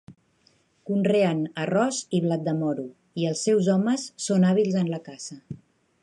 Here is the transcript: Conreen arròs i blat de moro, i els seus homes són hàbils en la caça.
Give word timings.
Conreen 0.89 1.41
arròs 1.65 1.99
i 2.19 2.21
blat 2.23 2.47
de 2.47 2.55
moro, 2.63 2.85
i 3.23 3.27
els 3.33 3.43
seus 3.49 3.69
homes 3.75 4.07
són 4.29 4.47
hàbils 4.53 4.79
en 4.81 4.89
la 4.95 5.01
caça. 5.11 5.39